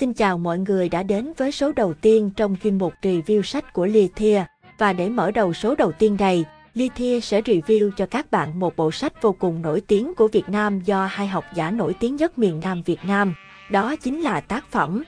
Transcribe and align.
Xin 0.00 0.14
chào 0.14 0.38
mọi 0.38 0.58
người 0.58 0.88
đã 0.88 1.02
đến 1.02 1.32
với 1.36 1.52
số 1.52 1.72
đầu 1.72 1.94
tiên 1.94 2.30
trong 2.36 2.56
chuyên 2.62 2.78
mục 2.78 2.94
review 3.02 3.42
sách 3.42 3.72
của 3.72 3.86
Lithia. 3.86 4.44
Và 4.78 4.92
để 4.92 5.08
mở 5.08 5.30
đầu 5.30 5.52
số 5.52 5.74
đầu 5.74 5.92
tiên 5.92 6.16
này, 6.20 6.44
Lithia 6.74 7.20
sẽ 7.20 7.40
review 7.40 7.90
cho 7.96 8.06
các 8.06 8.30
bạn 8.30 8.58
một 8.58 8.76
bộ 8.76 8.90
sách 8.90 9.22
vô 9.22 9.32
cùng 9.32 9.62
nổi 9.62 9.80
tiếng 9.80 10.14
của 10.14 10.28
Việt 10.28 10.48
Nam 10.48 10.80
do 10.80 11.06
hai 11.06 11.26
học 11.26 11.44
giả 11.54 11.70
nổi 11.70 11.94
tiếng 12.00 12.16
nhất 12.16 12.38
miền 12.38 12.60
Nam 12.64 12.82
Việt 12.82 12.98
Nam. 13.04 13.34
Đó 13.70 13.96
chính 13.96 14.20
là 14.20 14.40
tác 14.40 14.70
phẩm 14.70 15.02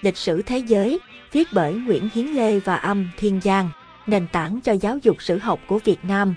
Lịch 0.00 0.16
sử 0.16 0.42
Thế 0.42 0.58
giới, 0.58 0.98
viết 1.32 1.48
bởi 1.52 1.74
Nguyễn 1.74 2.08
Hiến 2.14 2.26
Lê 2.26 2.60
và 2.60 2.76
Âm 2.76 3.10
Thiên 3.16 3.40
Giang, 3.40 3.68
nền 4.06 4.26
tảng 4.32 4.60
cho 4.60 4.72
giáo 4.72 4.98
dục 5.02 5.22
sử 5.22 5.38
học 5.38 5.60
của 5.66 5.78
Việt 5.84 6.04
Nam. 6.04 6.34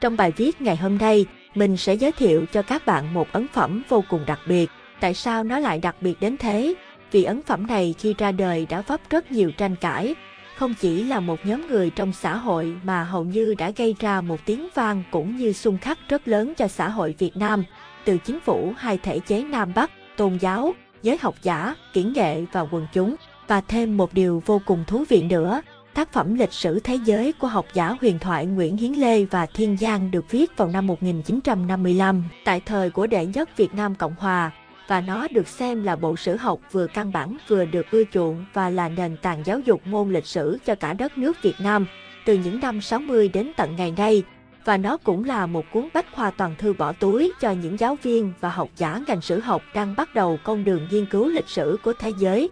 Trong 0.00 0.16
bài 0.16 0.32
viết 0.36 0.60
ngày 0.60 0.76
hôm 0.76 0.98
nay, 0.98 1.26
mình 1.54 1.76
sẽ 1.76 1.94
giới 1.94 2.12
thiệu 2.12 2.44
cho 2.52 2.62
các 2.62 2.86
bạn 2.86 3.14
một 3.14 3.32
ấn 3.32 3.46
phẩm 3.52 3.82
vô 3.88 4.04
cùng 4.08 4.24
đặc 4.26 4.40
biệt. 4.48 4.70
Tại 5.00 5.14
sao 5.14 5.44
nó 5.44 5.58
lại 5.58 5.78
đặc 5.78 5.96
biệt 6.00 6.20
đến 6.20 6.36
thế? 6.36 6.74
Vì 7.14 7.24
ấn 7.24 7.42
phẩm 7.42 7.66
này 7.66 7.94
khi 7.98 8.14
ra 8.18 8.32
đời 8.32 8.66
đã 8.70 8.80
vấp 8.80 9.00
rất 9.10 9.32
nhiều 9.32 9.50
tranh 9.50 9.76
cãi. 9.76 10.14
Không 10.56 10.74
chỉ 10.80 11.04
là 11.04 11.20
một 11.20 11.38
nhóm 11.44 11.66
người 11.68 11.90
trong 11.90 12.12
xã 12.12 12.36
hội 12.36 12.76
mà 12.84 13.04
hầu 13.04 13.24
như 13.24 13.54
đã 13.58 13.70
gây 13.70 13.94
ra 14.00 14.20
một 14.20 14.40
tiếng 14.44 14.68
vang 14.74 15.02
cũng 15.10 15.36
như 15.36 15.52
xung 15.52 15.78
khắc 15.78 15.98
rất 16.08 16.28
lớn 16.28 16.52
cho 16.56 16.68
xã 16.68 16.88
hội 16.88 17.14
Việt 17.18 17.36
Nam, 17.36 17.64
từ 18.04 18.18
chính 18.18 18.40
phủ 18.40 18.72
hai 18.76 18.98
thể 18.98 19.18
chế 19.18 19.42
Nam 19.42 19.72
Bắc, 19.74 19.90
tôn 20.16 20.38
giáo, 20.40 20.74
giới 21.02 21.18
học 21.20 21.34
giả, 21.42 21.74
kỹ 21.92 22.02
nghệ 22.02 22.44
và 22.52 22.60
quần 22.60 22.86
chúng. 22.92 23.16
Và 23.48 23.60
thêm 23.60 23.96
một 23.96 24.14
điều 24.14 24.42
vô 24.46 24.60
cùng 24.66 24.84
thú 24.86 25.04
vị 25.08 25.22
nữa, 25.22 25.62
tác 25.94 26.12
phẩm 26.12 26.34
lịch 26.34 26.52
sử 26.52 26.80
thế 26.80 26.98
giới 27.04 27.32
của 27.32 27.46
học 27.46 27.66
giả 27.74 27.96
huyền 28.00 28.18
thoại 28.18 28.46
Nguyễn 28.46 28.76
Hiến 28.76 28.92
Lê 28.92 29.24
và 29.24 29.46
Thiên 29.46 29.76
Giang 29.76 30.10
được 30.10 30.30
viết 30.30 30.56
vào 30.56 30.68
năm 30.68 30.86
1955, 30.86 32.24
tại 32.44 32.60
thời 32.60 32.90
của 32.90 33.06
đệ 33.06 33.26
nhất 33.26 33.56
Việt 33.56 33.74
Nam 33.74 33.94
Cộng 33.94 34.14
Hòa, 34.18 34.50
và 34.88 35.00
nó 35.00 35.28
được 35.30 35.48
xem 35.48 35.84
là 35.84 35.96
bộ 35.96 36.16
sử 36.16 36.36
học 36.36 36.60
vừa 36.72 36.86
căn 36.86 37.12
bản 37.12 37.36
vừa 37.48 37.64
được 37.64 37.86
ưa 37.90 38.02
chuộng 38.12 38.44
và 38.52 38.70
là 38.70 38.88
nền 38.88 39.16
tảng 39.16 39.42
giáo 39.44 39.60
dục 39.60 39.86
môn 39.86 40.12
lịch 40.12 40.26
sử 40.26 40.58
cho 40.66 40.74
cả 40.74 40.92
đất 40.92 41.18
nước 41.18 41.42
Việt 41.42 41.54
Nam 41.58 41.86
từ 42.24 42.34
những 42.34 42.60
năm 42.60 42.80
60 42.80 43.28
đến 43.28 43.52
tận 43.56 43.76
ngày 43.76 43.94
nay 43.96 44.22
và 44.64 44.76
nó 44.76 44.96
cũng 44.96 45.24
là 45.24 45.46
một 45.46 45.64
cuốn 45.72 45.88
bách 45.94 46.14
khoa 46.14 46.30
toàn 46.30 46.54
thư 46.58 46.72
bỏ 46.72 46.92
túi 46.92 47.32
cho 47.40 47.50
những 47.50 47.78
giáo 47.78 47.96
viên 48.02 48.32
và 48.40 48.48
học 48.48 48.68
giả 48.76 49.00
ngành 49.06 49.20
sử 49.20 49.40
học 49.40 49.62
đang 49.74 49.94
bắt 49.96 50.14
đầu 50.14 50.38
con 50.44 50.64
đường 50.64 50.88
nghiên 50.90 51.06
cứu 51.06 51.28
lịch 51.28 51.48
sử 51.48 51.78
của 51.84 51.92
thế 51.98 52.12
giới. 52.18 52.50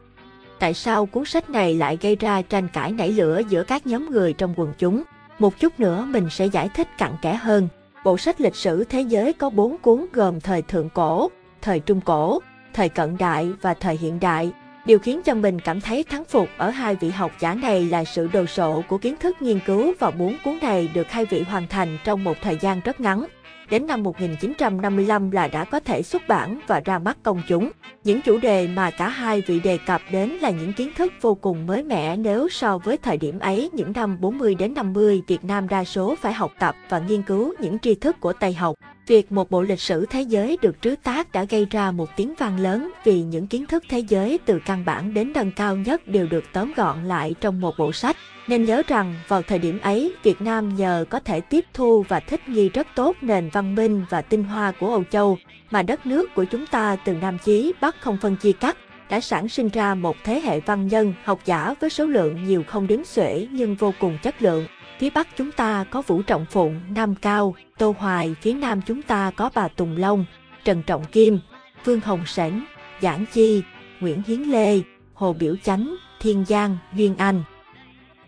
Tại 0.58 0.74
sao 0.74 1.06
cuốn 1.06 1.24
sách 1.24 1.50
này 1.50 1.74
lại 1.74 1.98
gây 2.00 2.16
ra 2.16 2.42
tranh 2.42 2.68
cãi 2.68 2.92
nảy 2.92 3.12
lửa 3.12 3.40
giữa 3.48 3.62
các 3.62 3.86
nhóm 3.86 4.10
người 4.10 4.32
trong 4.32 4.54
quần 4.56 4.72
chúng? 4.78 5.02
Một 5.38 5.58
chút 5.58 5.80
nữa 5.80 6.06
mình 6.10 6.28
sẽ 6.30 6.46
giải 6.46 6.68
thích 6.68 6.88
cặn 6.98 7.12
kẽ 7.22 7.34
hơn. 7.34 7.68
Bộ 8.04 8.18
sách 8.18 8.40
lịch 8.40 8.54
sử 8.54 8.84
thế 8.84 9.00
giới 9.00 9.32
có 9.32 9.50
4 9.50 9.78
cuốn 9.78 10.06
gồm 10.12 10.40
thời 10.40 10.62
thượng 10.62 10.88
cổ, 10.88 11.30
thời 11.62 11.80
Trung 11.80 12.00
Cổ, 12.00 12.40
thời 12.74 12.88
cận 12.88 13.16
đại 13.18 13.52
và 13.60 13.74
thời 13.74 13.96
hiện 13.96 14.20
đại. 14.20 14.52
Điều 14.86 14.98
khiến 14.98 15.22
cho 15.24 15.34
mình 15.34 15.60
cảm 15.60 15.80
thấy 15.80 16.04
thắng 16.04 16.24
phục 16.24 16.48
ở 16.58 16.70
hai 16.70 16.94
vị 16.94 17.10
học 17.10 17.32
giả 17.40 17.54
này 17.54 17.84
là 17.84 18.04
sự 18.04 18.28
đồ 18.32 18.46
sộ 18.46 18.82
của 18.88 18.98
kiến 18.98 19.14
thức 19.20 19.36
nghiên 19.42 19.60
cứu 19.66 19.92
vào 19.98 20.10
bốn 20.10 20.36
cuốn 20.44 20.58
này 20.62 20.90
được 20.94 21.10
hai 21.10 21.24
vị 21.24 21.42
hoàn 21.42 21.68
thành 21.68 21.98
trong 22.04 22.24
một 22.24 22.36
thời 22.42 22.58
gian 22.60 22.80
rất 22.80 23.00
ngắn. 23.00 23.26
Đến 23.70 23.86
năm 23.86 24.02
1955 24.02 25.30
là 25.30 25.48
đã 25.48 25.64
có 25.64 25.80
thể 25.80 26.02
xuất 26.02 26.28
bản 26.28 26.60
và 26.66 26.80
ra 26.84 26.98
mắt 26.98 27.16
công 27.22 27.42
chúng. 27.48 27.70
Những 28.04 28.22
chủ 28.22 28.38
đề 28.38 28.68
mà 28.68 28.90
cả 28.90 29.08
hai 29.08 29.40
vị 29.40 29.60
đề 29.60 29.78
cập 29.86 30.00
đến 30.12 30.30
là 30.30 30.50
những 30.50 30.72
kiến 30.72 30.90
thức 30.96 31.12
vô 31.20 31.34
cùng 31.34 31.66
mới 31.66 31.82
mẻ 31.82 32.16
nếu 32.16 32.48
so 32.48 32.78
với 32.78 32.96
thời 32.96 33.16
điểm 33.16 33.38
ấy 33.38 33.70
những 33.72 33.92
năm 33.92 34.20
40 34.20 34.54
đến 34.54 34.74
50 34.74 35.22
Việt 35.26 35.44
Nam 35.44 35.68
đa 35.68 35.84
số 35.84 36.14
phải 36.20 36.32
học 36.32 36.52
tập 36.58 36.74
và 36.88 36.98
nghiên 36.98 37.22
cứu 37.22 37.54
những 37.60 37.78
tri 37.78 37.94
thức 37.94 38.20
của 38.20 38.32
Tây 38.32 38.52
học. 38.52 38.74
Việc 39.06 39.32
một 39.32 39.50
bộ 39.50 39.62
lịch 39.62 39.80
sử 39.80 40.06
thế 40.06 40.22
giới 40.22 40.58
được 40.62 40.76
trứ 40.82 40.94
tác 41.02 41.32
đã 41.32 41.44
gây 41.44 41.66
ra 41.70 41.90
một 41.90 42.16
tiếng 42.16 42.34
vang 42.38 42.60
lớn 42.60 42.90
vì 43.04 43.22
những 43.22 43.46
kiến 43.46 43.66
thức 43.66 43.84
thế 43.88 43.98
giới 43.98 44.38
từ 44.44 44.58
căn 44.66 44.84
bản 44.84 45.14
đến 45.14 45.32
nâng 45.34 45.52
cao 45.52 45.76
nhất 45.76 46.08
đều 46.08 46.26
được 46.26 46.44
tóm 46.52 46.72
gọn 46.76 47.04
lại 47.04 47.34
trong 47.40 47.60
một 47.60 47.74
bộ 47.78 47.92
sách. 47.92 48.16
Nên 48.48 48.64
nhớ 48.64 48.82
rằng 48.88 49.14
vào 49.28 49.42
thời 49.42 49.58
điểm 49.58 49.78
ấy, 49.82 50.14
Việt 50.22 50.42
Nam 50.42 50.76
nhờ 50.76 51.04
có 51.10 51.20
thể 51.20 51.40
tiếp 51.40 51.64
thu 51.74 52.04
và 52.08 52.20
thích 52.20 52.48
nghi 52.48 52.68
rất 52.68 52.86
tốt 52.94 53.16
nền 53.20 53.48
văn 53.52 53.74
minh 53.74 54.04
và 54.10 54.22
tinh 54.22 54.44
hoa 54.44 54.72
của 54.80 54.88
Âu 54.88 55.04
Châu, 55.10 55.38
mà 55.70 55.82
đất 55.82 56.06
nước 56.06 56.34
của 56.34 56.44
chúng 56.44 56.66
ta 56.66 56.96
từ 56.96 57.12
Nam 57.12 57.38
Chí 57.44 57.72
Bắc 57.80 58.00
không 58.00 58.18
phân 58.22 58.36
chia 58.36 58.52
cắt, 58.52 58.76
đã 59.12 59.20
sản 59.20 59.48
sinh 59.48 59.68
ra 59.68 59.94
một 59.94 60.16
thế 60.24 60.40
hệ 60.40 60.60
văn 60.60 60.86
nhân, 60.86 61.14
học 61.24 61.40
giả 61.44 61.74
với 61.80 61.90
số 61.90 62.06
lượng 62.06 62.44
nhiều 62.44 62.64
không 62.66 62.86
đếm 62.86 63.04
xuể 63.04 63.48
nhưng 63.50 63.74
vô 63.74 63.94
cùng 64.00 64.18
chất 64.22 64.42
lượng. 64.42 64.66
Phía 64.98 65.10
Bắc 65.10 65.28
chúng 65.36 65.52
ta 65.52 65.84
có 65.90 66.02
Vũ 66.02 66.22
Trọng 66.22 66.46
Phụng, 66.50 66.80
Nam 66.94 67.14
Cao, 67.14 67.54
Tô 67.78 67.94
Hoài, 67.98 68.34
phía 68.40 68.52
Nam 68.52 68.80
chúng 68.86 69.02
ta 69.02 69.30
có 69.36 69.50
bà 69.54 69.68
Tùng 69.68 69.96
Long, 69.96 70.24
Trần 70.64 70.82
Trọng 70.82 71.04
Kim, 71.04 71.38
Vương 71.84 72.00
Hồng 72.00 72.22
Sảnh, 72.26 72.64
Giảng 73.00 73.24
Chi, 73.32 73.62
Nguyễn 74.00 74.22
Hiến 74.26 74.40
Lê, 74.40 74.80
Hồ 75.14 75.32
Biểu 75.32 75.56
Chánh, 75.64 75.96
Thiên 76.20 76.44
Giang, 76.48 76.78
Duyên 76.94 77.14
Anh. 77.18 77.42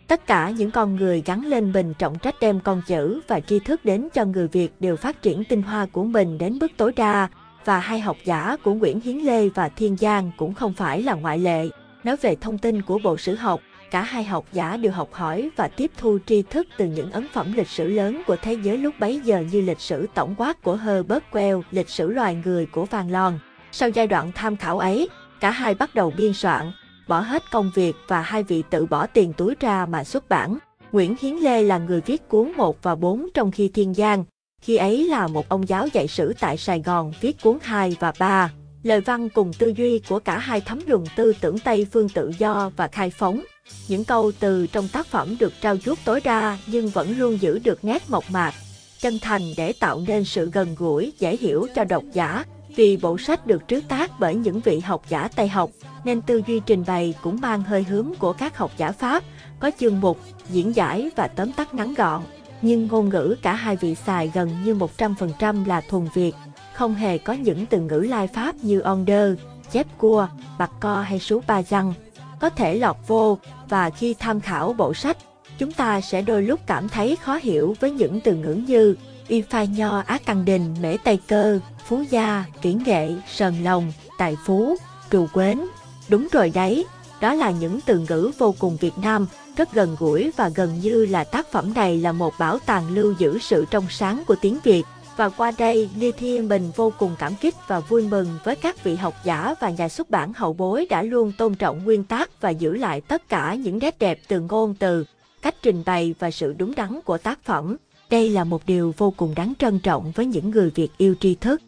Tất 0.09 0.27
cả 0.27 0.50
những 0.50 0.71
con 0.71 0.97
người 0.97 1.23
gắn 1.27 1.47
lên 1.47 1.73
mình 1.73 1.94
trọng 1.99 2.19
trách 2.19 2.34
đem 2.41 2.61
con 2.61 2.83
chữ 2.87 3.21
và 3.28 3.41
tri 3.41 3.59
thức 3.59 3.84
đến 3.84 4.09
cho 4.15 4.25
người 4.25 4.49
Việt 4.49 4.73
đều 4.81 4.97
phát 4.97 5.23
triển 5.23 5.44
tinh 5.44 5.62
hoa 5.62 5.87
của 5.93 6.05
mình 6.05 6.39
đến 6.39 6.59
mức 6.61 6.69
tối 6.77 6.93
đa, 6.97 7.28
và 7.65 7.79
hai 7.79 8.01
học 8.01 8.17
giả 8.25 8.57
của 8.65 8.75
Nguyễn 8.75 9.01
Hiến 9.01 9.17
Lê 9.17 9.49
và 9.49 9.69
Thiên 9.69 9.97
Giang 9.97 10.31
cũng 10.37 10.55
không 10.55 10.73
phải 10.73 11.03
là 11.03 11.15
ngoại 11.15 11.39
lệ. 11.39 11.69
Nói 12.05 12.17
về 12.17 12.37
thông 12.41 12.59
tin 12.59 12.83
của 12.83 12.99
bộ 13.05 13.17
sử 13.17 13.35
học, 13.35 13.61
cả 13.91 14.03
hai 14.03 14.25
học 14.25 14.45
giả 14.53 14.77
đều 14.77 14.93
học 14.93 15.09
hỏi 15.13 15.51
và 15.57 15.69
tiếp 15.69 15.91
thu 15.97 16.19
tri 16.27 16.43
thức 16.43 16.67
từ 16.77 16.85
những 16.85 17.13
ấn 17.13 17.27
phẩm 17.33 17.53
lịch 17.53 17.69
sử 17.69 17.89
lớn 17.89 18.23
của 18.27 18.37
thế 18.43 18.57
giới 18.63 18.79
lúc 18.79 18.95
bấy 18.99 19.21
giờ 19.25 19.45
như 19.53 19.61
lịch 19.61 19.81
sử 19.81 20.07
tổng 20.15 20.35
quát 20.39 20.63
của 20.63 20.77
Herbert 20.77 21.23
Quell, 21.31 21.61
lịch 21.71 21.89
sử 21.89 22.11
loài 22.11 22.37
người 22.45 22.67
của 22.67 22.85
Van 22.85 23.09
Lon. 23.09 23.39
Sau 23.73 23.89
giai 23.89 24.07
đoạn 24.07 24.33
tham 24.35 24.57
khảo 24.57 24.79
ấy, 24.79 25.09
cả 25.41 25.51
hai 25.51 25.75
bắt 25.75 25.95
đầu 25.95 26.13
biên 26.17 26.33
soạn, 26.33 26.73
bỏ 27.09 27.21
hết 27.21 27.43
công 27.51 27.71
việc 27.75 27.97
và 28.09 28.21
hai 28.23 28.43
vị 28.43 28.63
tự 28.71 28.87
bỏ 28.87 29.07
tiền 29.07 29.33
túi 29.33 29.55
ra 29.61 29.87
mà 29.87 30.05
xuất 30.05 30.29
bản. 30.29 30.59
Nguyễn 30.93 31.15
Hiến 31.21 31.35
Lê 31.35 31.63
là 31.63 31.79
người 31.79 32.01
viết 32.01 32.29
cuốn 32.29 32.53
1 32.57 32.83
và 32.83 32.95
4 32.95 33.29
trong 33.35 33.51
khi 33.51 33.69
Thiên 33.69 33.95
Giang, 33.95 34.25
khi 34.65 34.77
ấy 34.77 35.07
là 35.09 35.27
một 35.27 35.49
ông 35.49 35.69
giáo 35.69 35.89
dạy 35.93 36.09
sử 36.09 36.35
tại 36.41 36.57
Sài 36.57 36.83
Gòn 36.83 37.13
viết 37.21 37.43
cuốn 37.43 37.59
2 37.63 37.97
và 38.01 38.13
3. 38.19 38.53
Lời 38.83 39.01
văn 39.01 39.29
cùng 39.29 39.53
tư 39.53 39.73
duy 39.77 39.99
của 39.99 40.19
cả 40.19 40.39
hai 40.39 40.61
thấm 40.61 40.81
luận 40.87 41.05
tư 41.17 41.33
tưởng 41.41 41.59
Tây 41.59 41.87
phương 41.93 42.09
tự 42.09 42.33
do 42.39 42.71
và 42.77 42.89
khai 42.89 43.11
phóng. 43.11 43.43
Những 43.89 44.05
câu 44.05 44.33
từ 44.41 44.67
trong 44.67 44.89
tác 44.89 45.07
phẩm 45.07 45.37
được 45.41 45.53
trao 45.61 45.77
chuốt 45.77 45.99
tối 46.05 46.21
đa 46.25 46.59
nhưng 46.67 46.89
vẫn 46.89 47.19
luôn 47.19 47.41
giữ 47.41 47.59
được 47.59 47.85
nét 47.85 48.03
mộc 48.09 48.25
mạc, 48.31 48.55
chân 49.01 49.19
thành 49.23 49.43
để 49.57 49.73
tạo 49.81 50.03
nên 50.07 50.25
sự 50.25 50.51
gần 50.51 50.75
gũi, 50.79 51.13
dễ 51.19 51.37
hiểu 51.37 51.67
cho 51.75 51.85
độc 51.85 52.05
giả. 52.13 52.45
Vì 52.77 52.97
bộ 52.97 53.19
sách 53.19 53.47
được 53.47 53.63
trứ 53.69 53.81
tác 53.89 54.11
bởi 54.21 54.35
những 54.35 54.61
vị 54.61 54.81
học 54.81 55.03
giả 55.09 55.29
Tây 55.37 55.49
học, 55.49 55.71
nên 56.05 56.23
tư 56.23 56.43
duy 56.47 56.61
trình 56.67 56.85
bày 56.87 57.15
cũng 57.23 57.41
mang 57.41 57.63
hơi 57.63 57.83
hướng 57.83 58.13
của 58.19 58.33
các 58.33 58.59
học 58.59 58.71
giả 58.77 58.93
Pháp, 58.93 59.25
có 59.61 59.71
chương 59.81 60.01
mục, 60.01 60.19
diễn 60.51 60.77
giải 60.77 61.11
và 61.17 61.29
tóm 61.29 61.53
tắt 61.53 61.75
ngắn 61.75 61.95
gọn. 61.95 62.23
Nhưng 62.65 62.87
ngôn 62.87 63.09
ngữ 63.09 63.37
cả 63.43 63.55
hai 63.55 63.77
vị 63.77 63.95
xài 63.95 64.31
gần 64.35 64.51
như 64.65 64.75
100% 64.75 65.67
là 65.67 65.81
thuần 65.81 66.09
Việt, 66.15 66.33
không 66.75 66.95
hề 66.95 67.19
có 67.19 67.33
những 67.33 67.67
từ 67.67 67.81
ngữ 67.81 67.99
lai 67.99 68.27
Pháp 68.27 68.55
như 68.63 68.81
onder, 68.81 69.33
chép 69.73 69.87
cua, 69.99 70.29
bạc 70.59 70.71
co 70.81 71.01
hay 71.01 71.19
số 71.19 71.41
ba 71.47 71.63
răng 71.63 71.95
có 72.41 72.51
thể 72.51 72.79
lọt 72.79 72.97
vô 73.07 73.39
và 73.69 73.91
khi 73.91 74.15
tham 74.19 74.41
khảo 74.41 74.73
bộ 74.73 74.95
sách, 74.95 75.17
chúng 75.59 75.73
ta 75.73 76.01
sẽ 76.01 76.23
đôi 76.23 76.43
lúc 76.43 76.61
cảm 76.67 76.89
thấy 76.89 77.17
khó 77.17 77.39
hiểu 77.43 77.75
với 77.81 77.91
những 77.91 78.21
từ 78.21 78.35
ngữ 78.35 78.55
như 78.67 78.97
y 79.29 79.43
phai 79.43 79.67
nho 79.67 80.03
á 80.07 80.19
căn 80.27 80.45
đình 80.45 80.75
mễ 80.83 80.97
tây 81.05 81.19
cơ, 81.29 81.59
phú 81.87 82.05
gia, 82.11 82.45
kỹ 82.63 82.77
nghệ, 82.87 83.11
sờn 83.29 83.65
lòng, 83.65 83.93
tài 84.19 84.37
phú, 84.47 84.77
trù 85.11 85.27
quến. 85.33 85.61
Đúng 86.09 86.29
rồi 86.33 86.53
đấy, 86.55 86.85
đó 87.25 87.35
là 87.35 87.51
những 87.51 87.81
từ 87.87 87.99
ngữ 88.09 88.31
vô 88.39 88.55
cùng 88.59 88.77
Việt 88.77 88.99
Nam, 89.03 89.27
rất 89.57 89.73
gần 89.73 89.97
gũi 89.99 90.31
và 90.37 90.49
gần 90.49 90.81
như 90.81 91.07
là 91.07 91.25
tác 91.25 91.53
phẩm 91.53 91.75
này 91.75 91.99
là 91.99 92.12
một 92.12 92.35
bảo 92.39 92.59
tàng 92.67 92.95
lưu 92.95 93.15
giữ 93.19 93.39
sự 93.39 93.65
trong 93.71 93.85
sáng 93.91 94.23
của 94.27 94.37
tiếng 94.41 94.59
Việt. 94.65 94.83
Và 95.17 95.29
qua 95.29 95.53
đây, 95.59 95.91
Ni 95.97 96.12
Thiên 96.12 96.49
Bình 96.49 96.71
vô 96.77 96.93
cùng 96.99 97.17
cảm 97.19 97.35
kích 97.41 97.55
và 97.67 97.81
vui 97.81 98.09
mừng 98.09 98.27
với 98.45 98.57
các 98.57 98.85
vị 98.85 98.97
học 98.97 99.15
giả 99.25 99.55
và 99.61 99.71
nhà 99.71 99.89
xuất 99.89 100.11
bản 100.11 100.33
hậu 100.37 100.53
bối 100.53 100.87
đã 100.91 101.03
luôn 101.03 101.33
tôn 101.39 101.55
trọng 101.55 101.85
nguyên 101.85 102.05
tác 102.05 102.41
và 102.41 102.50
giữ 102.50 102.76
lại 102.76 103.00
tất 103.00 103.29
cả 103.29 103.55
những 103.55 103.79
nét 103.79 103.99
đẹp 103.99 104.19
từ 104.29 104.41
ngôn 104.41 104.75
từ, 104.75 105.05
cách 105.43 105.55
trình 105.62 105.82
bày 105.87 106.15
và 106.19 106.31
sự 106.31 106.55
đúng 106.59 106.75
đắn 106.75 107.00
của 107.05 107.19
tác 107.19 107.44
phẩm. 107.44 107.76
Đây 108.11 108.31
là 108.31 108.44
một 108.44 108.62
điều 108.67 108.94
vô 108.97 109.15
cùng 109.17 109.35
đáng 109.35 109.53
trân 109.59 109.79
trọng 109.79 110.12
với 110.15 110.26
những 110.26 110.50
người 110.50 110.71
Việt 110.75 110.88
yêu 110.99 111.15
tri 111.21 111.35
thức. 111.35 111.62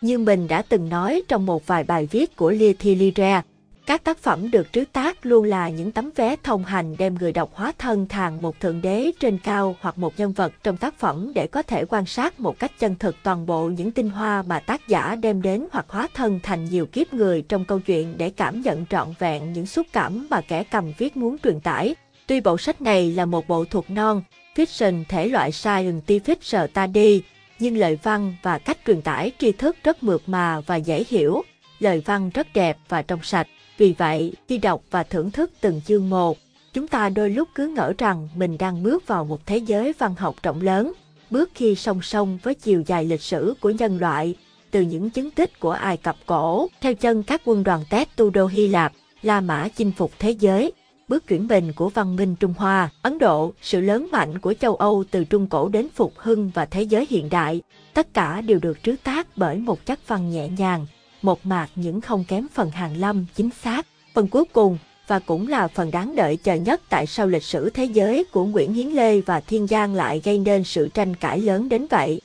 Như 0.00 0.18
mình 0.18 0.48
đã 0.48 0.62
từng 0.62 0.88
nói 0.88 1.22
trong 1.28 1.46
một 1.46 1.66
vài 1.66 1.84
bài 1.84 2.08
viết 2.10 2.36
của 2.36 2.50
Lithilire, 2.50 3.42
các 3.86 4.04
tác 4.04 4.18
phẩm 4.18 4.50
được 4.50 4.72
trứ 4.72 4.84
tác 4.92 5.26
luôn 5.26 5.44
là 5.44 5.68
những 5.68 5.92
tấm 5.92 6.10
vé 6.16 6.36
thông 6.42 6.64
hành 6.64 6.96
đem 6.98 7.14
người 7.14 7.32
đọc 7.32 7.50
hóa 7.54 7.72
thân 7.78 8.08
thành 8.08 8.42
một 8.42 8.60
thượng 8.60 8.82
đế 8.82 9.10
trên 9.20 9.38
cao 9.38 9.76
hoặc 9.80 9.98
một 9.98 10.18
nhân 10.18 10.32
vật 10.32 10.52
trong 10.62 10.76
tác 10.76 10.98
phẩm 10.98 11.32
để 11.34 11.46
có 11.46 11.62
thể 11.62 11.84
quan 11.84 12.06
sát 12.06 12.40
một 12.40 12.58
cách 12.58 12.72
chân 12.78 12.94
thực 12.94 13.16
toàn 13.22 13.46
bộ 13.46 13.68
những 13.68 13.90
tinh 13.90 14.10
hoa 14.10 14.42
mà 14.42 14.60
tác 14.60 14.88
giả 14.88 15.16
đem 15.16 15.42
đến 15.42 15.66
hoặc 15.72 15.86
hóa 15.88 16.08
thân 16.14 16.40
thành 16.42 16.64
nhiều 16.64 16.86
kiếp 16.86 17.14
người 17.14 17.42
trong 17.42 17.64
câu 17.64 17.80
chuyện 17.80 18.14
để 18.18 18.30
cảm 18.30 18.60
nhận 18.60 18.86
trọn 18.86 19.08
vẹn 19.18 19.52
những 19.52 19.66
xúc 19.66 19.86
cảm 19.92 20.26
mà 20.30 20.40
kẻ 20.40 20.64
cầm 20.64 20.92
viết 20.98 21.16
muốn 21.16 21.36
truyền 21.38 21.60
tải. 21.60 21.94
Tuy 22.26 22.40
bộ 22.40 22.58
sách 22.58 22.82
này 22.82 23.10
là 23.10 23.24
một 23.24 23.48
bộ 23.48 23.64
thuộc 23.64 23.90
non, 23.90 24.22
fiction 24.54 25.04
thể 25.08 25.28
loại 25.28 25.50
scientific 25.50 26.36
study, 26.40 27.22
nhưng 27.58 27.76
lời 27.76 27.98
văn 28.02 28.34
và 28.42 28.58
cách 28.58 28.78
truyền 28.86 29.02
tải 29.02 29.30
tri 29.38 29.52
thức 29.52 29.76
rất 29.84 30.02
mượt 30.02 30.22
mà 30.26 30.60
và 30.60 30.76
dễ 30.76 31.04
hiểu, 31.08 31.42
lời 31.84 32.02
văn 32.04 32.30
rất 32.34 32.46
đẹp 32.54 32.78
và 32.88 33.02
trong 33.02 33.22
sạch 33.22 33.46
Vì 33.78 33.94
vậy, 33.98 34.32
khi 34.48 34.58
đọc 34.58 34.80
và 34.90 35.02
thưởng 35.02 35.30
thức 35.30 35.50
từng 35.60 35.80
chương 35.86 36.10
một, 36.10 36.38
chúng 36.72 36.88
ta 36.88 37.08
đôi 37.08 37.30
lúc 37.30 37.48
cứ 37.54 37.68
ngỡ 37.68 37.92
rằng 37.98 38.28
mình 38.34 38.58
đang 38.58 38.82
bước 38.82 39.06
vào 39.06 39.24
một 39.24 39.46
thế 39.46 39.58
giới 39.58 39.92
văn 39.98 40.14
học 40.18 40.36
rộng 40.42 40.60
lớn, 40.62 40.92
bước 41.30 41.50
khi 41.54 41.74
song 41.74 42.02
song 42.02 42.38
với 42.42 42.54
chiều 42.54 42.82
dài 42.86 43.04
lịch 43.04 43.22
sử 43.22 43.54
của 43.60 43.70
nhân 43.70 43.98
loại, 43.98 44.34
từ 44.70 44.80
những 44.80 45.10
chứng 45.10 45.30
tích 45.30 45.60
của 45.60 45.70
Ai 45.70 45.96
Cập 45.96 46.16
cổ, 46.26 46.68
theo 46.80 46.94
chân 46.94 47.22
các 47.22 47.42
quân 47.44 47.64
đoàn 47.64 47.84
tét 47.90 48.16
tu 48.16 48.30
đô 48.30 48.46
Hy 48.46 48.68
Lạp, 48.68 48.92
La 49.22 49.40
Mã 49.40 49.68
chinh 49.76 49.92
phục 49.92 50.12
thế 50.18 50.30
giới, 50.30 50.72
bước 51.08 51.26
chuyển 51.26 51.48
bình 51.48 51.72
của 51.72 51.88
văn 51.88 52.16
minh 52.16 52.36
Trung 52.36 52.54
Hoa, 52.56 52.90
Ấn 53.02 53.18
Độ, 53.18 53.52
sự 53.62 53.80
lớn 53.80 54.08
mạnh 54.12 54.38
của 54.38 54.54
châu 54.54 54.76
Âu 54.76 55.04
từ 55.10 55.24
Trung 55.24 55.46
Cổ 55.46 55.68
đến 55.68 55.88
phục 55.94 56.12
hưng 56.16 56.50
và 56.54 56.66
thế 56.66 56.82
giới 56.82 57.06
hiện 57.10 57.28
đại, 57.30 57.62
tất 57.94 58.14
cả 58.14 58.40
đều 58.40 58.58
được 58.58 58.82
trứ 58.82 58.94
tác 59.04 59.36
bởi 59.36 59.58
một 59.58 59.86
chất 59.86 60.08
văn 60.08 60.30
nhẹ 60.30 60.48
nhàng, 60.48 60.86
một 61.24 61.46
mạc 61.46 61.68
những 61.74 62.00
không 62.00 62.24
kém 62.28 62.46
phần 62.54 62.70
hàng 62.70 62.96
lâm 62.96 63.26
chính 63.34 63.50
xác. 63.62 63.86
Phần 64.14 64.28
cuối 64.28 64.44
cùng, 64.52 64.78
và 65.06 65.18
cũng 65.18 65.48
là 65.48 65.68
phần 65.68 65.90
đáng 65.90 66.16
đợi 66.16 66.36
chờ 66.36 66.54
nhất 66.54 66.80
tại 66.88 67.06
sao 67.06 67.26
lịch 67.26 67.42
sử 67.42 67.70
thế 67.70 67.84
giới 67.84 68.24
của 68.24 68.44
Nguyễn 68.44 68.72
Hiến 68.72 68.88
Lê 68.88 69.20
và 69.20 69.40
Thiên 69.40 69.66
Giang 69.66 69.94
lại 69.94 70.20
gây 70.24 70.38
nên 70.38 70.64
sự 70.64 70.88
tranh 70.88 71.16
cãi 71.16 71.40
lớn 71.40 71.68
đến 71.68 71.86
vậy. 71.90 72.20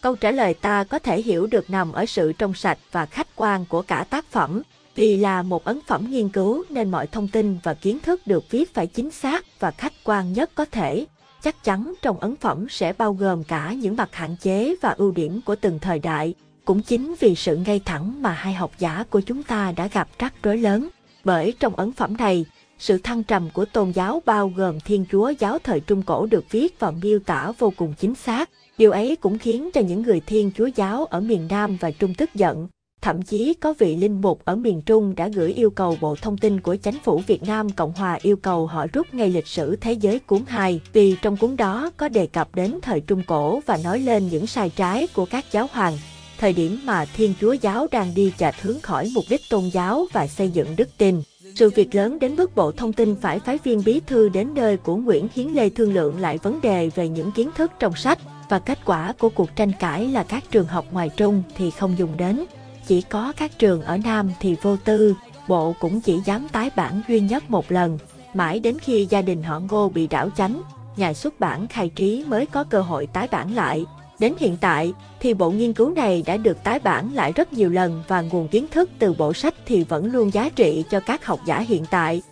Câu 0.00 0.16
trả 0.16 0.30
lời 0.30 0.54
ta 0.54 0.84
có 0.84 0.98
thể 0.98 1.22
hiểu 1.22 1.46
được 1.46 1.70
nằm 1.70 1.92
ở 1.92 2.06
sự 2.06 2.32
trong 2.32 2.54
sạch 2.54 2.78
và 2.92 3.06
khách 3.06 3.36
quan 3.36 3.64
của 3.68 3.82
cả 3.82 4.06
tác 4.10 4.24
phẩm, 4.30 4.62
vì 4.94 5.16
là 5.16 5.42
một 5.42 5.64
ấn 5.64 5.80
phẩm 5.86 6.10
nghiên 6.10 6.28
cứu 6.28 6.64
nên 6.70 6.90
mọi 6.90 7.06
thông 7.06 7.28
tin 7.28 7.58
và 7.62 7.74
kiến 7.74 7.98
thức 8.00 8.26
được 8.26 8.50
viết 8.50 8.74
phải 8.74 8.86
chính 8.86 9.10
xác 9.10 9.60
và 9.60 9.70
khách 9.70 9.92
quan 10.04 10.32
nhất 10.32 10.50
có 10.54 10.64
thể. 10.64 11.06
Chắc 11.42 11.64
chắn 11.64 11.94
trong 12.02 12.20
ấn 12.20 12.36
phẩm 12.36 12.66
sẽ 12.70 12.92
bao 12.92 13.12
gồm 13.12 13.44
cả 13.44 13.72
những 13.72 13.96
mặt 13.96 14.08
hạn 14.12 14.36
chế 14.40 14.74
và 14.82 14.90
ưu 14.90 15.12
điểm 15.12 15.40
của 15.44 15.56
từng 15.56 15.78
thời 15.78 15.98
đại. 15.98 16.34
Cũng 16.64 16.82
chính 16.82 17.14
vì 17.20 17.34
sự 17.34 17.56
ngay 17.56 17.80
thẳng 17.84 18.22
mà 18.22 18.32
hai 18.32 18.54
học 18.54 18.72
giả 18.78 19.04
của 19.10 19.20
chúng 19.20 19.42
ta 19.42 19.72
đã 19.72 19.88
gặp 19.92 20.08
rắc 20.18 20.34
rối 20.42 20.58
lớn. 20.58 20.88
Bởi 21.24 21.54
trong 21.60 21.76
ấn 21.76 21.92
phẩm 21.92 22.16
này, 22.16 22.44
sự 22.78 22.98
thăng 22.98 23.22
trầm 23.22 23.50
của 23.50 23.64
tôn 23.64 23.90
giáo 23.90 24.22
bao 24.26 24.52
gồm 24.56 24.80
Thiên 24.80 25.04
Chúa 25.12 25.32
giáo 25.38 25.58
thời 25.58 25.80
Trung 25.80 26.02
Cổ 26.02 26.26
được 26.26 26.44
viết 26.50 26.80
và 26.80 26.90
miêu 26.90 27.18
tả 27.18 27.52
vô 27.58 27.72
cùng 27.76 27.94
chính 27.98 28.14
xác. 28.14 28.50
Điều 28.78 28.90
ấy 28.90 29.16
cũng 29.16 29.38
khiến 29.38 29.70
cho 29.74 29.80
những 29.80 30.02
người 30.02 30.20
Thiên 30.20 30.50
Chúa 30.56 30.66
giáo 30.66 31.04
ở 31.04 31.20
miền 31.20 31.48
Nam 31.50 31.76
và 31.80 31.90
Trung 31.90 32.14
tức 32.14 32.34
giận. 32.34 32.68
Thậm 33.00 33.22
chí 33.22 33.54
có 33.54 33.74
vị 33.78 33.96
linh 33.96 34.20
mục 34.20 34.40
ở 34.44 34.56
miền 34.56 34.82
Trung 34.82 35.14
đã 35.14 35.28
gửi 35.28 35.52
yêu 35.52 35.70
cầu 35.70 35.96
Bộ 36.00 36.16
Thông 36.16 36.38
tin 36.38 36.60
của 36.60 36.76
Chính 36.76 36.98
phủ 37.04 37.22
Việt 37.26 37.42
Nam 37.42 37.70
Cộng 37.70 37.92
Hòa 37.92 38.18
yêu 38.22 38.36
cầu 38.36 38.66
họ 38.66 38.86
rút 38.92 39.14
ngay 39.14 39.30
lịch 39.30 39.46
sử 39.46 39.76
thế 39.76 39.92
giới 39.92 40.18
cuốn 40.18 40.42
2 40.46 40.80
vì 40.92 41.16
trong 41.22 41.36
cuốn 41.36 41.56
đó 41.56 41.90
có 41.96 42.08
đề 42.08 42.26
cập 42.26 42.54
đến 42.54 42.78
thời 42.82 43.00
Trung 43.00 43.22
Cổ 43.26 43.60
và 43.66 43.78
nói 43.84 43.98
lên 43.98 44.28
những 44.28 44.46
sai 44.46 44.70
trái 44.70 45.06
của 45.14 45.26
các 45.30 45.44
giáo 45.52 45.66
hoàng. 45.72 45.98
Thời 46.44 46.52
điểm 46.52 46.80
mà 46.84 47.04
Thiên 47.04 47.34
Chúa 47.40 47.52
Giáo 47.52 47.86
đang 47.90 48.14
đi 48.14 48.32
chệch 48.38 48.62
hướng 48.62 48.80
khỏi 48.80 49.10
mục 49.14 49.24
đích 49.30 49.40
tôn 49.50 49.68
giáo 49.72 50.06
và 50.12 50.26
xây 50.26 50.50
dựng 50.50 50.76
đức 50.76 50.88
tin. 50.98 51.22
Sự 51.54 51.70
việc 51.70 51.94
lớn 51.94 52.18
đến 52.18 52.36
mức 52.36 52.56
Bộ 52.56 52.72
Thông 52.72 52.92
tin 52.92 53.16
phải 53.20 53.38
phái 53.38 53.58
viên 53.64 53.84
bí 53.84 54.00
thư 54.06 54.28
đến 54.28 54.54
nơi 54.54 54.76
của 54.76 54.96
Nguyễn 54.96 55.28
Hiến 55.34 55.48
Lê 55.48 55.68
thương 55.68 55.92
lượng 55.92 56.20
lại 56.20 56.38
vấn 56.38 56.60
đề 56.60 56.90
về 56.94 57.08
những 57.08 57.32
kiến 57.32 57.50
thức 57.56 57.72
trong 57.78 57.96
sách 57.96 58.18
và 58.48 58.58
kết 58.58 58.78
quả 58.84 59.12
của 59.18 59.28
cuộc 59.28 59.56
tranh 59.56 59.72
cãi 59.80 60.08
là 60.08 60.22
các 60.22 60.44
trường 60.50 60.66
học 60.66 60.86
ngoài 60.90 61.10
trung 61.16 61.42
thì 61.56 61.70
không 61.70 61.98
dùng 61.98 62.16
đến 62.16 62.44
chỉ 62.86 63.02
có 63.02 63.32
các 63.36 63.58
trường 63.58 63.82
ở 63.82 63.96
Nam 63.96 64.30
thì 64.40 64.56
vô 64.62 64.76
tư, 64.84 65.14
bộ 65.48 65.74
cũng 65.80 66.00
chỉ 66.00 66.20
dám 66.24 66.48
tái 66.48 66.70
bản 66.76 67.02
duy 67.08 67.20
nhất 67.20 67.50
một 67.50 67.72
lần, 67.72 67.98
mãi 68.34 68.60
đến 68.60 68.78
khi 68.78 69.06
gia 69.10 69.22
đình 69.22 69.42
họ 69.42 69.60
Ngô 69.70 69.88
bị 69.88 70.06
đảo 70.06 70.28
chánh, 70.36 70.62
nhà 70.96 71.12
xuất 71.12 71.40
bản 71.40 71.66
khai 71.66 71.88
trí 71.88 72.24
mới 72.28 72.46
có 72.46 72.64
cơ 72.64 72.80
hội 72.80 73.06
tái 73.06 73.28
bản 73.30 73.54
lại. 73.54 73.84
Đến 74.18 74.34
hiện 74.38 74.56
tại 74.60 74.92
thì 75.20 75.34
bộ 75.34 75.50
nghiên 75.50 75.72
cứu 75.72 75.90
này 75.90 76.22
đã 76.26 76.36
được 76.36 76.64
tái 76.64 76.78
bản 76.78 77.14
lại 77.14 77.32
rất 77.32 77.52
nhiều 77.52 77.70
lần 77.70 78.02
và 78.08 78.20
nguồn 78.20 78.48
kiến 78.48 78.66
thức 78.70 78.90
từ 78.98 79.12
bộ 79.12 79.32
sách 79.32 79.54
thì 79.66 79.84
vẫn 79.84 80.12
luôn 80.12 80.30
giá 80.32 80.48
trị 80.48 80.84
cho 80.90 81.00
các 81.00 81.26
học 81.26 81.40
giả 81.46 81.58
hiện 81.60 81.84
tại. 81.90 82.22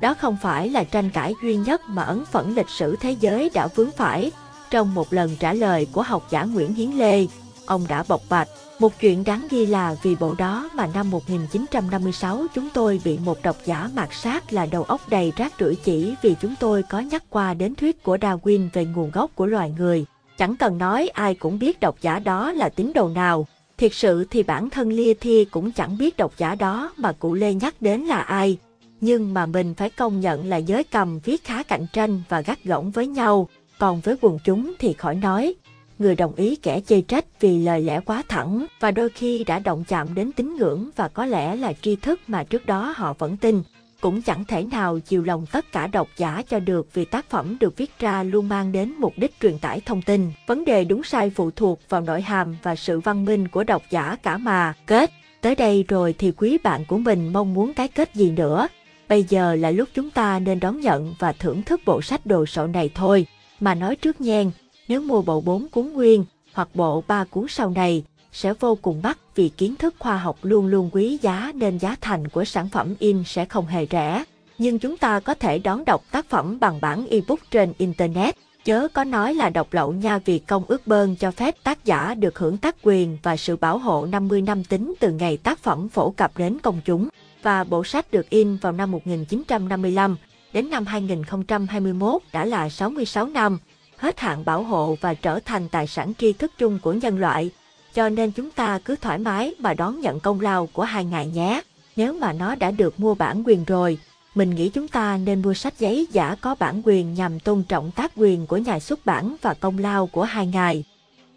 Đó 0.00 0.14
không 0.14 0.36
phải 0.42 0.68
là 0.68 0.84
tranh 0.84 1.10
cãi 1.10 1.34
duy 1.42 1.56
nhất 1.56 1.80
mà 1.88 2.02
ấn 2.02 2.24
phẩm 2.24 2.54
lịch 2.54 2.68
sử 2.68 2.96
thế 2.96 3.16
giới 3.20 3.50
đã 3.54 3.66
vướng 3.66 3.90
phải. 3.90 4.32
Trong 4.70 4.94
một 4.94 5.12
lần 5.12 5.36
trả 5.36 5.52
lời 5.52 5.86
của 5.92 6.02
học 6.02 6.26
giả 6.30 6.44
Nguyễn 6.44 6.74
Hiến 6.74 6.90
Lê, 6.90 7.26
ông 7.66 7.84
đã 7.88 8.04
bộc 8.08 8.22
bạch 8.28 8.48
một 8.82 9.00
chuyện 9.00 9.24
đáng 9.24 9.46
ghi 9.50 9.66
là 9.66 9.96
vì 10.02 10.16
bộ 10.16 10.34
đó 10.38 10.70
mà 10.74 10.88
năm 10.94 11.10
1956 11.10 12.46
chúng 12.54 12.68
tôi 12.74 13.00
bị 13.04 13.18
một 13.24 13.38
độc 13.42 13.56
giả 13.64 13.90
mạt 13.94 14.08
sát 14.12 14.52
là 14.52 14.66
đầu 14.66 14.82
óc 14.82 15.00
đầy 15.08 15.32
rác 15.36 15.52
rưởi 15.60 15.76
chỉ 15.84 16.14
vì 16.22 16.34
chúng 16.40 16.54
tôi 16.60 16.82
có 16.82 17.00
nhắc 17.00 17.24
qua 17.30 17.54
đến 17.54 17.74
thuyết 17.74 18.02
của 18.02 18.16
Darwin 18.16 18.68
về 18.72 18.84
nguồn 18.84 19.10
gốc 19.10 19.30
của 19.34 19.46
loài 19.46 19.74
người. 19.78 20.04
Chẳng 20.42 20.56
cần 20.56 20.78
nói 20.78 21.08
ai 21.08 21.34
cũng 21.34 21.58
biết 21.58 21.80
độc 21.80 21.96
giả 22.00 22.18
đó 22.18 22.52
là 22.52 22.68
tín 22.68 22.92
đồ 22.94 23.08
nào. 23.08 23.46
Thiệt 23.78 23.94
sự 23.94 24.24
thì 24.30 24.42
bản 24.42 24.70
thân 24.70 24.88
Lia 24.88 25.14
Thi 25.14 25.44
cũng 25.44 25.72
chẳng 25.72 25.98
biết 25.98 26.16
độc 26.16 26.32
giả 26.36 26.54
đó 26.54 26.92
mà 26.96 27.12
cụ 27.12 27.34
Lê 27.34 27.54
nhắc 27.54 27.74
đến 27.82 28.00
là 28.00 28.20
ai. 28.20 28.58
Nhưng 29.00 29.34
mà 29.34 29.46
mình 29.46 29.74
phải 29.74 29.90
công 29.90 30.20
nhận 30.20 30.48
là 30.48 30.56
giới 30.56 30.84
cầm 30.84 31.20
viết 31.24 31.44
khá 31.44 31.62
cạnh 31.62 31.86
tranh 31.92 32.22
và 32.28 32.40
gắt 32.40 32.64
gỏng 32.64 32.90
với 32.90 33.06
nhau. 33.06 33.48
Còn 33.78 34.00
với 34.00 34.16
quần 34.20 34.38
chúng 34.44 34.72
thì 34.78 34.92
khỏi 34.92 35.14
nói, 35.14 35.54
người 35.98 36.16
đồng 36.16 36.34
ý 36.34 36.56
kẻ 36.56 36.80
chê 36.86 37.00
trách 37.00 37.40
vì 37.40 37.58
lời 37.58 37.82
lẽ 37.82 38.00
quá 38.00 38.22
thẳng 38.28 38.66
và 38.80 38.90
đôi 38.90 39.08
khi 39.08 39.44
đã 39.44 39.58
động 39.58 39.84
chạm 39.88 40.14
đến 40.14 40.32
tín 40.32 40.56
ngưỡng 40.56 40.90
và 40.96 41.08
có 41.08 41.26
lẽ 41.26 41.56
là 41.56 41.72
tri 41.72 41.96
thức 41.96 42.20
mà 42.26 42.44
trước 42.44 42.66
đó 42.66 42.94
họ 42.96 43.12
vẫn 43.18 43.36
tin. 43.36 43.62
Cũng 44.02 44.22
chẳng 44.22 44.44
thể 44.44 44.62
nào 44.62 44.98
chiều 44.98 45.22
lòng 45.22 45.46
tất 45.52 45.72
cả 45.72 45.86
độc 45.86 46.08
giả 46.16 46.42
cho 46.48 46.58
được 46.58 46.88
vì 46.94 47.04
tác 47.04 47.30
phẩm 47.30 47.56
được 47.60 47.76
viết 47.76 47.98
ra 47.98 48.22
luôn 48.22 48.48
mang 48.48 48.72
đến 48.72 48.94
mục 48.98 49.12
đích 49.16 49.40
truyền 49.40 49.58
tải 49.58 49.80
thông 49.80 50.02
tin. 50.02 50.32
Vấn 50.46 50.64
đề 50.64 50.84
đúng 50.84 51.04
sai 51.04 51.30
phụ 51.30 51.50
thuộc 51.50 51.80
vào 51.88 52.00
nội 52.00 52.22
hàm 52.22 52.56
và 52.62 52.76
sự 52.76 53.00
văn 53.00 53.24
minh 53.24 53.48
của 53.48 53.64
độc 53.64 53.82
giả 53.90 54.16
cả 54.22 54.36
mà. 54.36 54.74
Kết, 54.86 55.10
tới 55.40 55.54
đây 55.54 55.84
rồi 55.88 56.14
thì 56.18 56.32
quý 56.36 56.58
bạn 56.62 56.84
của 56.84 56.98
mình 56.98 57.32
mong 57.32 57.54
muốn 57.54 57.74
cái 57.74 57.88
kết 57.88 58.14
gì 58.14 58.30
nữa. 58.30 58.68
Bây 59.08 59.22
giờ 59.22 59.54
là 59.54 59.70
lúc 59.70 59.88
chúng 59.94 60.10
ta 60.10 60.38
nên 60.38 60.60
đón 60.60 60.80
nhận 60.80 61.14
và 61.18 61.32
thưởng 61.32 61.62
thức 61.62 61.80
bộ 61.86 62.02
sách 62.02 62.26
đồ 62.26 62.46
sộ 62.46 62.66
này 62.66 62.90
thôi. 62.94 63.26
Mà 63.60 63.74
nói 63.74 63.96
trước 63.96 64.20
nhen, 64.20 64.50
nếu 64.88 65.00
mua 65.02 65.22
bộ 65.22 65.40
4 65.40 65.68
cuốn 65.68 65.92
nguyên 65.92 66.24
hoặc 66.52 66.68
bộ 66.74 67.04
3 67.06 67.24
cuốn 67.24 67.46
sau 67.48 67.70
này, 67.70 68.04
sẽ 68.32 68.54
vô 68.60 68.74
cùng 68.82 69.00
mắc 69.02 69.18
vì 69.34 69.48
kiến 69.48 69.76
thức 69.76 69.94
khoa 69.98 70.16
học 70.16 70.38
luôn 70.42 70.66
luôn 70.66 70.90
quý 70.92 71.18
giá 71.22 71.52
nên 71.54 71.78
giá 71.78 71.96
thành 72.00 72.28
của 72.28 72.44
sản 72.44 72.68
phẩm 72.68 72.94
in 72.98 73.24
sẽ 73.26 73.44
không 73.44 73.66
hề 73.66 73.86
rẻ. 73.90 74.24
Nhưng 74.58 74.78
chúng 74.78 74.96
ta 74.96 75.20
có 75.20 75.34
thể 75.34 75.58
đón 75.58 75.84
đọc 75.84 76.02
tác 76.10 76.26
phẩm 76.28 76.60
bằng 76.60 76.80
bản 76.80 77.06
ebook 77.10 77.38
trên 77.50 77.72
Internet. 77.78 78.36
Chớ 78.64 78.88
có 78.94 79.04
nói 79.04 79.34
là 79.34 79.50
độc 79.50 79.72
lậu 79.72 79.92
nha 79.92 80.18
vì 80.18 80.38
công 80.38 80.64
ước 80.68 80.86
bơn 80.86 81.16
cho 81.16 81.30
phép 81.30 81.54
tác 81.62 81.84
giả 81.84 82.14
được 82.14 82.38
hưởng 82.38 82.56
tác 82.56 82.76
quyền 82.82 83.18
và 83.22 83.36
sự 83.36 83.56
bảo 83.56 83.78
hộ 83.78 84.06
50 84.06 84.42
năm 84.42 84.64
tính 84.64 84.94
từ 85.00 85.12
ngày 85.12 85.36
tác 85.36 85.58
phẩm 85.58 85.88
phổ 85.88 86.10
cập 86.10 86.38
đến 86.38 86.58
công 86.58 86.80
chúng. 86.84 87.08
Và 87.42 87.64
bộ 87.64 87.84
sách 87.84 88.10
được 88.10 88.30
in 88.30 88.56
vào 88.56 88.72
năm 88.72 88.90
1955, 88.90 90.16
đến 90.52 90.70
năm 90.70 90.86
2021 90.86 92.22
đã 92.32 92.44
là 92.44 92.68
66 92.68 93.26
năm 93.26 93.58
hết 93.96 94.20
hạn 94.20 94.44
bảo 94.44 94.62
hộ 94.62 94.96
và 95.00 95.14
trở 95.14 95.38
thành 95.44 95.68
tài 95.68 95.86
sản 95.86 96.12
tri 96.18 96.32
thức 96.32 96.52
chung 96.58 96.78
của 96.82 96.92
nhân 96.92 97.18
loại. 97.18 97.50
Cho 97.94 98.08
nên 98.08 98.30
chúng 98.30 98.50
ta 98.50 98.78
cứ 98.84 98.96
thoải 98.96 99.18
mái 99.18 99.54
mà 99.58 99.74
đón 99.74 100.00
nhận 100.00 100.20
công 100.20 100.40
lao 100.40 100.68
của 100.72 100.82
hai 100.82 101.04
ngài 101.04 101.26
nhé. 101.26 101.60
Nếu 101.96 102.12
mà 102.12 102.32
nó 102.32 102.54
đã 102.54 102.70
được 102.70 103.00
mua 103.00 103.14
bản 103.14 103.42
quyền 103.46 103.64
rồi, 103.64 103.98
mình 104.34 104.54
nghĩ 104.54 104.68
chúng 104.68 104.88
ta 104.88 105.16
nên 105.16 105.42
mua 105.42 105.54
sách 105.54 105.78
giấy 105.78 106.08
giả 106.12 106.36
có 106.40 106.54
bản 106.58 106.82
quyền 106.84 107.14
nhằm 107.14 107.40
tôn 107.40 107.62
trọng 107.62 107.90
tác 107.90 108.12
quyền 108.16 108.46
của 108.46 108.56
nhà 108.56 108.80
xuất 108.80 109.06
bản 109.06 109.36
và 109.42 109.54
công 109.54 109.78
lao 109.78 110.06
của 110.06 110.22
hai 110.22 110.46
ngài. 110.46 110.84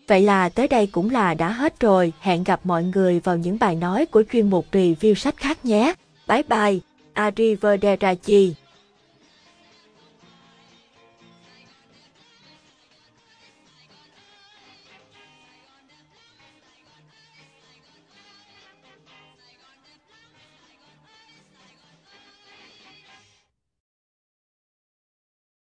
Vậy 0.07 0.21
là 0.21 0.50
tới 0.50 0.67
đây 0.67 0.88
cũng 0.88 1.09
là 1.09 1.33
đã 1.33 1.50
hết 1.50 1.79
rồi, 1.79 2.13
hẹn 2.19 2.43
gặp 2.43 2.59
mọi 2.63 2.83
người 2.83 3.19
vào 3.19 3.38
những 3.38 3.59
bài 3.59 3.75
nói 3.75 4.05
của 4.05 4.24
chuyên 4.31 4.50
mục 4.50 4.65
review 4.71 5.13
sách 5.13 5.38
khác 5.38 5.65
nhé. 5.65 5.93
Bye 6.27 6.43
bye, 6.50 6.79
Arrivederci. 7.13 8.53